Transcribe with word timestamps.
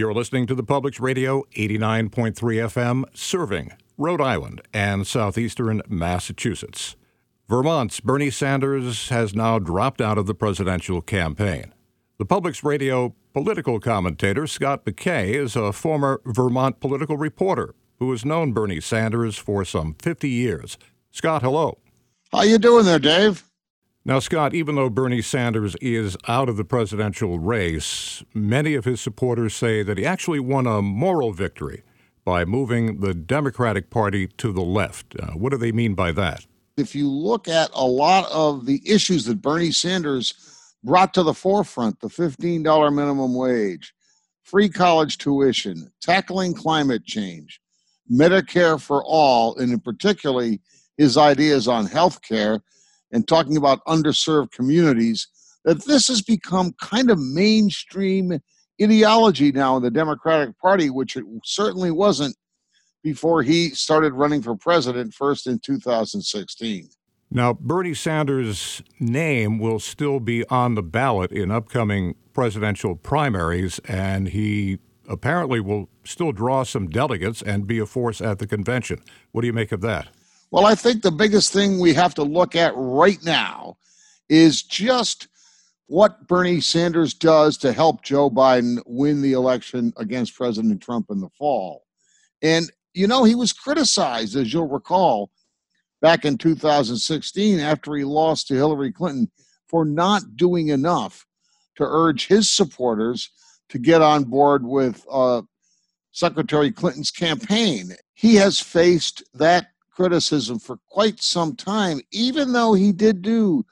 You're 0.00 0.14
listening 0.14 0.46
to 0.46 0.54
the 0.54 0.62
Public's 0.62 0.98
Radio 0.98 1.42
89.3 1.54 2.32
FM, 2.32 3.04
serving 3.12 3.72
Rhode 3.98 4.22
Island 4.22 4.62
and 4.72 5.06
southeastern 5.06 5.82
Massachusetts. 5.90 6.96
Vermont's 7.50 8.00
Bernie 8.00 8.30
Sanders 8.30 9.10
has 9.10 9.34
now 9.34 9.58
dropped 9.58 10.00
out 10.00 10.16
of 10.16 10.24
the 10.24 10.34
presidential 10.34 11.02
campaign. 11.02 11.74
The 12.16 12.24
Public's 12.24 12.64
Radio 12.64 13.14
political 13.34 13.78
commentator 13.78 14.46
Scott 14.46 14.86
MacKay 14.86 15.34
is 15.34 15.54
a 15.54 15.70
former 15.70 16.22
Vermont 16.24 16.80
political 16.80 17.18
reporter 17.18 17.74
who 17.98 18.10
has 18.10 18.24
known 18.24 18.54
Bernie 18.54 18.80
Sanders 18.80 19.36
for 19.36 19.66
some 19.66 19.96
50 19.98 20.30
years. 20.30 20.78
Scott, 21.10 21.42
hello. 21.42 21.76
How 22.32 22.44
you 22.44 22.56
doing 22.56 22.86
there, 22.86 22.98
Dave? 22.98 23.49
Now, 24.02 24.18
Scott, 24.18 24.54
even 24.54 24.76
though 24.76 24.88
Bernie 24.88 25.20
Sanders 25.20 25.76
is 25.76 26.16
out 26.26 26.48
of 26.48 26.56
the 26.56 26.64
presidential 26.64 27.38
race, 27.38 28.24
many 28.32 28.74
of 28.74 28.86
his 28.86 28.98
supporters 28.98 29.54
say 29.54 29.82
that 29.82 29.98
he 29.98 30.06
actually 30.06 30.40
won 30.40 30.66
a 30.66 30.80
moral 30.80 31.32
victory 31.34 31.82
by 32.24 32.46
moving 32.46 33.00
the 33.00 33.12
Democratic 33.12 33.90
Party 33.90 34.26
to 34.26 34.52
the 34.52 34.62
left. 34.62 35.14
Uh, 35.20 35.32
what 35.32 35.50
do 35.50 35.58
they 35.58 35.70
mean 35.70 35.94
by 35.94 36.12
that? 36.12 36.46
If 36.78 36.94
you 36.94 37.10
look 37.10 37.46
at 37.46 37.70
a 37.74 37.84
lot 37.84 38.30
of 38.32 38.64
the 38.64 38.80
issues 38.86 39.26
that 39.26 39.42
Bernie 39.42 39.70
Sanders 39.70 40.32
brought 40.82 41.12
to 41.12 41.22
the 41.22 41.34
forefront 41.34 42.00
the 42.00 42.08
$15 42.08 42.94
minimum 42.94 43.34
wage, 43.34 43.92
free 44.44 44.70
college 44.70 45.18
tuition, 45.18 45.92
tackling 46.00 46.54
climate 46.54 47.04
change, 47.04 47.60
Medicare 48.10 48.80
for 48.80 49.04
all, 49.04 49.58
and 49.58 49.70
in 49.70 49.80
particularly 49.80 50.58
his 50.96 51.18
ideas 51.18 51.68
on 51.68 51.84
health 51.84 52.22
care 52.22 52.62
and 53.12 53.26
talking 53.26 53.56
about 53.56 53.84
underserved 53.86 54.52
communities, 54.52 55.28
that 55.64 55.84
this 55.84 56.08
has 56.08 56.22
become 56.22 56.72
kind 56.80 57.10
of 57.10 57.18
mainstream 57.18 58.38
ideology 58.82 59.52
now 59.52 59.76
in 59.76 59.82
the 59.82 59.90
Democratic 59.90 60.58
Party, 60.58 60.90
which 60.90 61.16
it 61.16 61.24
certainly 61.44 61.90
wasn't 61.90 62.34
before 63.02 63.42
he 63.42 63.70
started 63.70 64.12
running 64.12 64.42
for 64.42 64.56
president 64.56 65.14
first 65.14 65.46
in 65.46 65.58
2016. 65.58 66.88
Now, 67.30 67.52
Bernie 67.52 67.94
Sanders' 67.94 68.82
name 68.98 69.58
will 69.58 69.78
still 69.78 70.18
be 70.18 70.44
on 70.48 70.74
the 70.74 70.82
ballot 70.82 71.30
in 71.30 71.50
upcoming 71.50 72.16
presidential 72.32 72.96
primaries, 72.96 73.78
and 73.80 74.28
he 74.28 74.78
apparently 75.08 75.60
will 75.60 75.88
still 76.04 76.32
draw 76.32 76.64
some 76.64 76.88
delegates 76.88 77.42
and 77.42 77.66
be 77.66 77.78
a 77.78 77.86
force 77.86 78.20
at 78.20 78.38
the 78.38 78.46
convention. 78.46 79.00
What 79.30 79.42
do 79.42 79.46
you 79.46 79.52
make 79.52 79.70
of 79.72 79.80
that? 79.82 80.08
Well, 80.50 80.66
I 80.66 80.74
think 80.74 81.02
the 81.02 81.12
biggest 81.12 81.52
thing 81.52 81.78
we 81.78 81.94
have 81.94 82.14
to 82.14 82.24
look 82.24 82.56
at 82.56 82.72
right 82.74 83.22
now 83.24 83.76
is 84.28 84.62
just 84.62 85.28
what 85.86 86.26
Bernie 86.26 86.60
Sanders 86.60 87.14
does 87.14 87.56
to 87.58 87.72
help 87.72 88.02
Joe 88.02 88.30
Biden 88.30 88.78
win 88.86 89.22
the 89.22 89.32
election 89.32 89.92
against 89.96 90.36
President 90.36 90.80
Trump 90.82 91.06
in 91.10 91.20
the 91.20 91.28
fall. 91.30 91.84
And, 92.42 92.70
you 92.94 93.06
know, 93.06 93.24
he 93.24 93.34
was 93.34 93.52
criticized, 93.52 94.36
as 94.36 94.52
you'll 94.52 94.68
recall, 94.68 95.30
back 96.00 96.24
in 96.24 96.38
2016 96.38 97.60
after 97.60 97.94
he 97.94 98.04
lost 98.04 98.48
to 98.48 98.54
Hillary 98.54 98.92
Clinton 98.92 99.30
for 99.68 99.84
not 99.84 100.36
doing 100.36 100.68
enough 100.68 101.26
to 101.76 101.84
urge 101.84 102.26
his 102.26 102.50
supporters 102.50 103.30
to 103.68 103.78
get 103.78 104.02
on 104.02 104.24
board 104.24 104.64
with 104.64 105.04
uh, 105.10 105.42
Secretary 106.12 106.72
Clinton's 106.72 107.10
campaign. 107.10 107.92
He 108.14 108.34
has 108.36 108.58
faced 108.58 109.22
that 109.34 109.69
criticism 110.00 110.58
for 110.58 110.78
quite 110.88 111.22
some 111.22 111.54
time, 111.54 112.00
even 112.10 112.52
though 112.52 112.72
he 112.72 112.90
did 112.90 113.20
do 113.20 113.62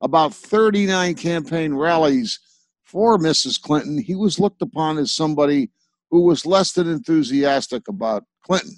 about 0.00 0.34
39 0.34 1.14
campaign 1.14 1.72
rallies 1.72 2.40
for 2.82 3.16
Mrs. 3.16 3.60
Clinton. 3.60 3.96
He 3.96 4.16
was 4.16 4.40
looked 4.40 4.60
upon 4.60 4.98
as 4.98 5.12
somebody 5.12 5.70
who 6.10 6.22
was 6.22 6.44
less 6.44 6.72
than 6.72 6.90
enthusiastic 6.90 7.86
about 7.86 8.24
Clinton. 8.42 8.74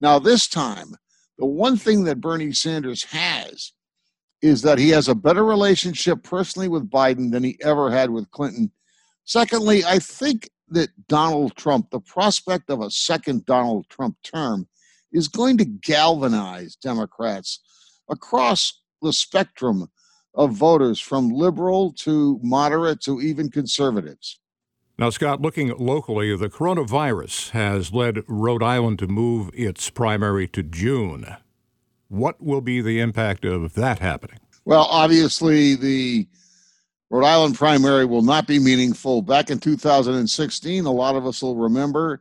Now, 0.00 0.20
this 0.20 0.46
time, 0.46 0.94
the 1.36 1.46
one 1.46 1.76
thing 1.76 2.04
that 2.04 2.20
Bernie 2.20 2.52
Sanders 2.52 3.02
has 3.10 3.72
is 4.40 4.62
that 4.62 4.78
he 4.78 4.90
has 4.90 5.08
a 5.08 5.16
better 5.16 5.44
relationship 5.44 6.22
personally 6.22 6.68
with 6.68 6.88
Biden 6.88 7.32
than 7.32 7.42
he 7.42 7.58
ever 7.60 7.90
had 7.90 8.10
with 8.10 8.30
Clinton. 8.30 8.70
Secondly, 9.24 9.84
I 9.84 9.98
think 9.98 10.48
that 10.68 10.90
Donald 11.08 11.56
Trump, 11.56 11.90
the 11.90 11.98
prospect 11.98 12.70
of 12.70 12.82
a 12.82 12.90
second 12.90 13.46
Donald 13.46 13.88
Trump 13.88 14.16
term, 14.22 14.68
is 15.12 15.28
going 15.28 15.58
to 15.58 15.64
galvanize 15.64 16.76
Democrats 16.76 17.60
across 18.08 18.80
the 19.02 19.12
spectrum 19.12 19.88
of 20.34 20.52
voters, 20.52 21.00
from 21.00 21.30
liberal 21.30 21.92
to 21.92 22.38
moderate 22.42 23.00
to 23.00 23.20
even 23.20 23.50
conservatives. 23.50 24.38
Now, 24.98 25.10
Scott, 25.10 25.40
looking 25.40 25.74
locally, 25.78 26.36
the 26.36 26.50
coronavirus 26.50 27.50
has 27.50 27.92
led 27.92 28.22
Rhode 28.28 28.62
Island 28.62 28.98
to 29.00 29.08
move 29.08 29.50
its 29.54 29.88
primary 29.90 30.46
to 30.48 30.62
June. 30.62 31.36
What 32.08 32.40
will 32.42 32.60
be 32.60 32.80
the 32.80 33.00
impact 33.00 33.44
of 33.44 33.74
that 33.74 34.00
happening? 34.00 34.38
Well, 34.64 34.86
obviously, 34.90 35.74
the 35.74 36.28
Rhode 37.08 37.24
Island 37.24 37.56
primary 37.56 38.04
will 38.04 38.22
not 38.22 38.46
be 38.46 38.58
meaningful. 38.58 39.22
Back 39.22 39.50
in 39.50 39.58
2016, 39.58 40.84
a 40.84 40.92
lot 40.92 41.16
of 41.16 41.26
us 41.26 41.42
will 41.42 41.56
remember 41.56 42.20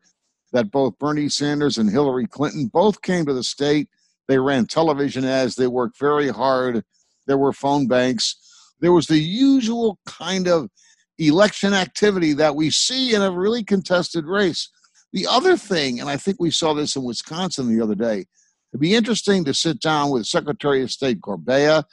that 0.52 0.72
both 0.72 0.98
Bernie 1.00 1.30
Sanders 1.30 1.78
and 1.78 1.90
Hillary 1.90 2.28
Clinton 2.28 2.68
both 2.68 3.02
came 3.02 3.26
to 3.26 3.34
the 3.34 3.44
state. 3.44 3.90
They 4.28 4.40
ran 4.40 4.66
television 4.66 5.26
ads, 5.26 5.56
they 5.56 5.68
worked 5.68 6.00
very 6.00 6.30
hard. 6.30 6.84
There 7.28 7.38
were 7.38 7.54
phone 7.54 7.88
banks. 7.88 8.36
There 8.80 8.94
was 8.94 9.08
the 9.08 9.20
usual 9.20 10.00
kind 10.06 10.48
of 10.48 10.70
election 11.18 11.74
activity 11.74 12.34
that 12.34 12.56
we 12.56 12.70
see 12.70 13.14
in 13.14 13.22
a 13.22 13.32
really 13.32 13.64
contested 13.64 14.26
race. 14.26 14.70
The 15.12 15.28
other 15.28 15.58
thing, 15.58 16.00
and 16.00 16.10
I 16.10 16.18
think 16.18 16.38
we 16.40 16.52
saw 16.52 16.74
this 16.74 16.96
in 16.96 17.04
Wisconsin 17.04 17.68
the 17.68 17.84
other 17.84 17.96
day, 17.96 18.26
it'd 18.72 18.80
be 18.80 18.96
interesting 18.96 19.44
to 19.46 19.54
sit 19.54 19.80
down 19.80 20.12
with 20.12 20.26
Secretary 20.26 20.82
of 20.82 20.92
State 20.92 21.20
Gorbea 21.20 21.84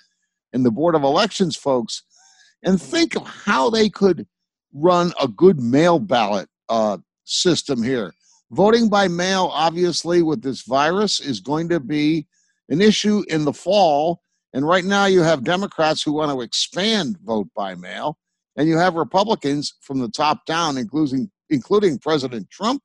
and 0.53 0.65
the 0.65 0.71
Board 0.71 0.95
of 0.95 1.03
Elections 1.03 1.57
folks 1.57 2.03
and 2.63 2.81
think 2.81 3.17
of 3.17 3.27
how 3.27 3.69
they 3.69 3.89
could 3.89 4.27
run 4.73 5.13
a 5.21 5.29
good 5.29 5.61
mail 5.61 5.99
ballot 5.99 6.49
uh, 6.69 6.99
system 7.25 7.83
here 7.83 8.13
voting 8.51 8.89
by 8.89 9.09
mail, 9.09 9.51
obviously, 9.53 10.23
with 10.23 10.43
this 10.43 10.63
virus 10.63 11.21
is 11.21 11.41
going 11.41 11.69
to 11.69 11.81
be 11.81 12.27
an 12.69 12.81
issue 12.81 13.23
in 13.29 13.45
the 13.45 13.53
fall. 13.53 14.21
And 14.53 14.67
right 14.67 14.85
now, 14.85 15.07
you 15.07 15.23
have 15.23 15.45
Democrats 15.45 16.03
who 16.03 16.13
want 16.13 16.31
to 16.33 16.41
expand 16.41 17.19
vote 17.25 17.49
by 17.55 17.75
mail, 17.75 18.19
and 18.57 18.69
you 18.69 18.79
have 18.79 18.95
Republicans 18.95 19.75
from 19.81 19.99
the 19.99 20.09
top 20.09 20.47
down, 20.47 20.79
including 20.79 21.31
including 21.51 21.99
President 21.99 22.51
Trump, 22.51 22.83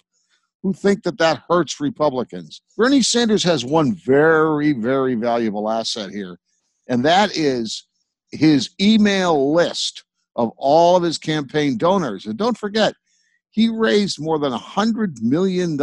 who 0.61 0.73
think 0.73 1.03
that 1.03 1.17
that 1.17 1.41
hurts 1.49 1.79
Republicans. 1.79 2.61
Bernie 2.77 3.01
Sanders 3.01 3.43
has 3.43 3.65
one 3.65 3.95
very, 3.95 4.73
very 4.73 5.15
valuable 5.15 5.69
asset 5.69 6.11
here, 6.11 6.37
and 6.87 7.05
that 7.05 7.35
is 7.35 7.85
his 8.31 8.69
email 8.79 9.53
list 9.53 10.03
of 10.35 10.51
all 10.57 10.95
of 10.95 11.03
his 11.03 11.17
campaign 11.17 11.77
donors. 11.77 12.25
And 12.25 12.37
don't 12.37 12.57
forget, 12.57 12.93
he 13.51 13.69
raised 13.69 14.19
more 14.19 14.39
than 14.39 14.53
$100 14.53 15.21
million 15.21 15.77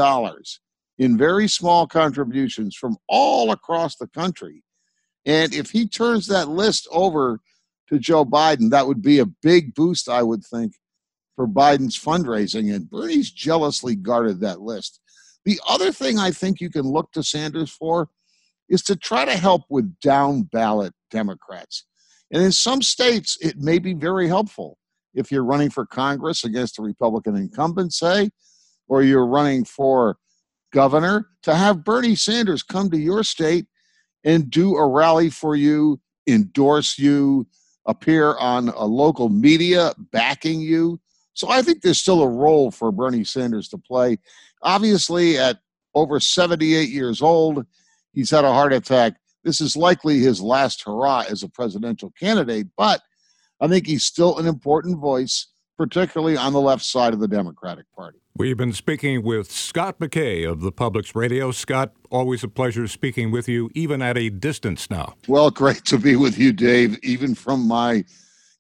in 0.99 1.17
very 1.17 1.47
small 1.47 1.87
contributions 1.87 2.75
from 2.75 2.97
all 3.09 3.53
across 3.53 3.97
the 3.97 4.09
country. 4.09 4.65
And 5.27 5.55
if 5.55 5.71
he 5.71 5.87
turns 5.87 6.27
that 6.27 6.49
list 6.49 6.89
over 6.91 7.41
to 7.89 7.99
Joe 7.99 8.25
Biden, 8.25 8.71
that 8.71 8.87
would 8.87 9.03
be 9.03 9.19
a 9.19 9.27
big 9.27 9.75
boost, 9.75 10.09
I 10.09 10.23
would 10.23 10.45
think, 10.45 10.73
for 11.37 11.47
Biden's 11.47 11.99
fundraising. 11.99 12.75
And 12.75 12.91
Bernie's 12.91 13.31
jealously 13.31 13.95
guarded 13.95 14.41
that 14.41 14.61
list. 14.61 15.01
The 15.45 15.61
other 15.69 15.93
thing 15.93 16.19
I 16.19 16.31
think 16.31 16.61
you 16.61 16.71
can 16.71 16.83
look 16.83 17.13
to 17.13 17.23
Sanders 17.23 17.71
for 17.71 18.09
is 18.69 18.83
to 18.83 18.97
try 18.97 19.25
to 19.25 19.37
help 19.37 19.63
with 19.69 19.99
down 20.01 20.43
ballot 20.43 20.95
Democrats. 21.11 21.85
And 22.31 22.43
in 22.43 22.53
some 22.53 22.83
states, 22.83 23.39
it 23.41 23.59
may 23.59 23.79
be 23.79 23.95
very 23.95 24.29
helpful 24.29 24.78
if 25.19 25.33
you're 25.33 25.45
running 25.45 25.69
for 25.69 25.85
Congress 25.85 26.45
against 26.45 26.79
a 26.79 26.83
Republican 26.83 27.37
incumbent, 27.37 27.93
say, 27.93 28.31
or 28.87 29.03
you're 29.03 29.27
running 29.27 29.65
for 29.65 30.17
governor, 30.73 31.29
to 31.43 31.55
have 31.55 31.85
Bernie 31.85 32.15
Sanders 32.15 32.63
come 32.63 32.89
to 32.91 32.99
your 32.99 33.25
state 33.25 33.67
and 34.25 34.51
do 34.51 34.77
a 34.77 34.87
rally 34.87 35.29
for 35.29 35.57
you, 35.57 36.01
endorse 36.27 36.99
you, 36.99 37.47
appear 37.87 38.37
on 38.37 38.69
a 38.69 38.85
local 38.85 39.29
media 39.29 39.93
backing 40.13 40.61
you. 40.61 41.01
So 41.35 41.49
I 41.49 41.63
think 41.63 41.83
there's 41.83 42.01
still 42.01 42.23
a 42.23 42.29
role 42.29 42.71
for 42.71 42.93
Bernie 42.93 43.25
Sanders 43.25 43.69
to 43.71 43.79
play. 43.79 44.19
Obviously, 44.63 45.39
at 45.39 45.59
over 45.95 46.21
78 46.21 46.91
years 46.91 47.23
old, 47.23 47.65
he's 48.13 48.31
had 48.31 48.45
a 48.45 48.53
heart 48.53 48.73
attack. 48.73 49.15
This 49.45 49.61
is 49.61 49.77
likely 49.77 50.19
his 50.19 50.41
last 50.41 50.83
hurrah 50.85 51.25
as 51.29 51.43
a 51.43 51.49
presidential 51.49 52.13
candidate, 52.19 52.67
but 52.77 53.01
I 53.61 53.69
think 53.69 53.87
he's 53.87 54.05
still 54.05 54.39
an 54.39 54.47
important 54.47 54.99
voice, 54.99 55.47
particularly 55.77 56.37
on 56.37 56.53
the 56.53 56.61
left 56.61 56.85
side 56.85 57.13
of 57.13 57.21
the 57.21 57.29
Democratic 57.29 57.87
Party. 57.97 58.19
We've 58.37 58.57
been 58.57 58.73
speaking 58.73 59.25
with 59.25 59.51
Scott 59.51 59.99
MacKay 59.99 60.45
of 60.45 60.61
the 60.61 60.71
Public's 60.71 61.17
Radio. 61.17 61.51
Scott, 61.51 61.93
always 62.09 62.45
a 62.45 62.49
pleasure 62.49 62.87
speaking 62.87 63.33
with 63.33 63.49
you, 63.49 63.69
even 63.75 64.01
at 64.01 64.17
a 64.17 64.31
distance 64.31 64.89
now. 64.91 65.15
Well, 65.27 65.51
great 65.51 65.85
to 65.87 65.99
be 65.99 66.15
with 66.15 66.39
you, 66.39 66.53
Dave, 66.53 66.99
even 67.03 67.35
from 67.35 67.67
my 67.67 68.05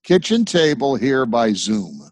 kitchen 0.03 0.45
table 0.45 0.97
here 0.97 1.27
by 1.27 1.53
Zoom. 1.53 2.11